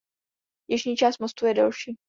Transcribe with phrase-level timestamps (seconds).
[0.67, 1.97] Jižní část mostu je delší.